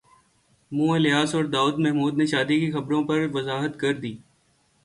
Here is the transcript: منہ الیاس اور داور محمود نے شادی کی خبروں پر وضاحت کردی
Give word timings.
منہ 0.71 0.91
الیاس 0.91 1.35
اور 1.35 1.43
داور 1.45 1.73
محمود 1.77 2.17
نے 2.17 2.25
شادی 2.25 2.59
کی 2.59 2.71
خبروں 2.71 3.03
پر 3.03 3.27
وضاحت 3.33 3.79
کردی 3.79 4.15